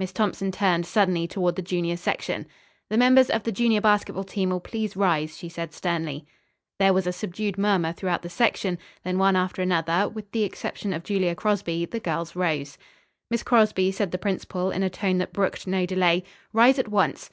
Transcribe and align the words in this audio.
Miss 0.00 0.12
Thompson 0.12 0.50
turned 0.50 0.84
suddenly 0.84 1.28
toward 1.28 1.54
the 1.54 1.62
junior 1.62 1.96
section. 1.96 2.46
"The 2.88 2.96
members 2.98 3.30
of 3.30 3.44
the 3.44 3.52
junior 3.52 3.80
basketball 3.80 4.24
team 4.24 4.50
will 4.50 4.58
please 4.58 4.96
rise," 4.96 5.36
she 5.38 5.48
said 5.48 5.72
sternly. 5.72 6.26
There 6.80 6.92
was 6.92 7.06
a 7.06 7.12
subdued 7.12 7.56
murmur 7.56 7.92
throughout 7.92 8.22
the 8.22 8.30
section, 8.30 8.78
then 9.04 9.16
one 9.16 9.36
after 9.36 9.62
another, 9.62 10.08
with 10.08 10.28
the 10.32 10.42
exception 10.42 10.92
of 10.92 11.04
Julia 11.04 11.36
Crosby, 11.36 11.84
the 11.86 12.00
girls 12.00 12.34
rose. 12.34 12.78
"Miss 13.30 13.44
Crosby," 13.44 13.92
said 13.92 14.10
the 14.10 14.18
principal 14.18 14.72
in 14.72 14.82
a 14.82 14.90
tone 14.90 15.18
that 15.18 15.32
brooked 15.32 15.68
no 15.68 15.86
delay, 15.86 16.24
"rise 16.52 16.80
at 16.80 16.88
once! 16.88 17.28